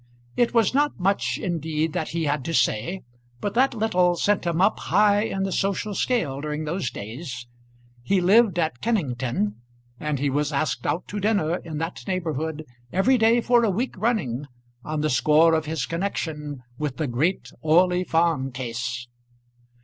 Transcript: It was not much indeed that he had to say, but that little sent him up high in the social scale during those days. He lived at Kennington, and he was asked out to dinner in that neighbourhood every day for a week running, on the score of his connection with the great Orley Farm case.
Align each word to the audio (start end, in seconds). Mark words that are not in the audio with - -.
It 0.35 0.51
was 0.51 0.73
not 0.73 0.99
much 0.99 1.37
indeed 1.37 1.93
that 1.93 2.07
he 2.09 2.23
had 2.23 2.43
to 2.45 2.55
say, 2.55 3.03
but 3.39 3.53
that 3.53 3.75
little 3.75 4.15
sent 4.15 4.45
him 4.47 4.59
up 4.59 4.79
high 4.79 5.21
in 5.25 5.43
the 5.43 5.51
social 5.51 5.93
scale 5.93 6.41
during 6.41 6.65
those 6.65 6.89
days. 6.89 7.45
He 8.01 8.19
lived 8.19 8.57
at 8.57 8.81
Kennington, 8.81 9.57
and 9.99 10.17
he 10.17 10.31
was 10.31 10.51
asked 10.51 10.87
out 10.87 11.07
to 11.09 11.19
dinner 11.19 11.57
in 11.57 11.77
that 11.77 12.01
neighbourhood 12.07 12.65
every 12.91 13.19
day 13.19 13.41
for 13.41 13.63
a 13.63 13.69
week 13.69 13.93
running, 13.95 14.47
on 14.83 15.01
the 15.01 15.09
score 15.11 15.53
of 15.53 15.67
his 15.67 15.85
connection 15.85 16.63
with 16.79 16.97
the 16.97 17.05
great 17.05 17.51
Orley 17.61 18.03
Farm 18.03 18.51
case. 18.51 19.05